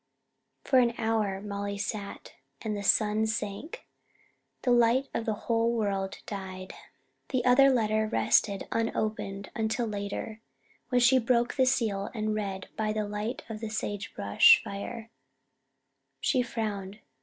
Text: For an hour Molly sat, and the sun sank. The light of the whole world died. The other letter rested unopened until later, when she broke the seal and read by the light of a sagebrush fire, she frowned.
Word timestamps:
For 0.63 0.79
an 0.79 0.95
hour 0.97 1.39
Molly 1.41 1.77
sat, 1.77 2.33
and 2.63 2.75
the 2.75 2.81
sun 2.81 3.27
sank. 3.27 3.85
The 4.63 4.71
light 4.71 5.07
of 5.13 5.27
the 5.27 5.35
whole 5.45 5.73
world 5.77 6.17
died. 6.25 6.73
The 7.29 7.45
other 7.45 7.69
letter 7.69 8.07
rested 8.11 8.67
unopened 8.71 9.51
until 9.53 9.85
later, 9.85 10.41
when 10.89 11.01
she 11.01 11.19
broke 11.19 11.53
the 11.53 11.67
seal 11.67 12.09
and 12.15 12.33
read 12.33 12.69
by 12.75 12.93
the 12.93 13.07
light 13.07 13.43
of 13.47 13.61
a 13.61 13.69
sagebrush 13.69 14.59
fire, 14.63 15.11
she 16.19 16.41
frowned. 16.41 16.97